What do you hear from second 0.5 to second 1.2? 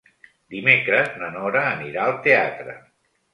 Dimecres